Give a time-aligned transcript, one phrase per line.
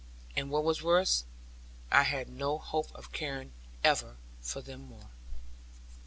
[0.35, 1.25] And what was worse,
[1.91, 3.51] I had no hope of caring
[3.83, 5.11] ever for them more.